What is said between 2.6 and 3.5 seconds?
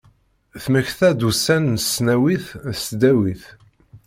d tesdawit.